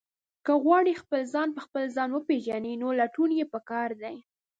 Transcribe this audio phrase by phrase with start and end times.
[0.45, 4.15] که غواړئ خپل ځان په خپل ځان وپېژنئ، نو لټون یې پکار دی.